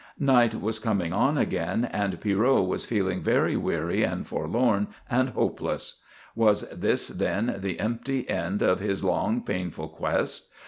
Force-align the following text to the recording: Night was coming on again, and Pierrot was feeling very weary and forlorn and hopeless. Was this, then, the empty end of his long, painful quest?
Night 0.17 0.59
was 0.59 0.79
coming 0.79 1.13
on 1.13 1.37
again, 1.37 1.85
and 1.85 2.19
Pierrot 2.19 2.65
was 2.65 2.85
feeling 2.85 3.21
very 3.21 3.55
weary 3.55 4.01
and 4.01 4.25
forlorn 4.25 4.87
and 5.07 5.29
hopeless. 5.29 5.99
Was 6.35 6.67
this, 6.71 7.09
then, 7.09 7.57
the 7.59 7.79
empty 7.79 8.27
end 8.27 8.63
of 8.63 8.79
his 8.79 9.03
long, 9.03 9.43
painful 9.43 9.89
quest? 9.89 10.49